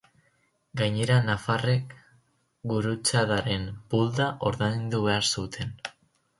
[0.79, 1.93] Gainera nafarrek
[2.73, 5.81] Gurutzadaren bulda ordaindu behar zuten.